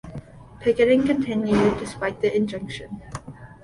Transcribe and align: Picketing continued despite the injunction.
Picketing 0.61 1.05
continued 1.05 1.77
despite 1.77 2.21
the 2.21 2.35
injunction. 2.35 3.03